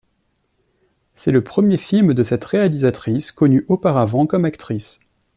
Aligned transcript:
C'est 1.13 1.29
le 1.31 1.43
premier 1.43 1.77
film 1.77 2.15
de 2.15 2.23
cette 2.23 2.43
réalisatrice 2.45 3.31
connue 3.31 3.65
auparavant 3.69 4.25
comme 4.25 4.45
actrice. 4.45 4.99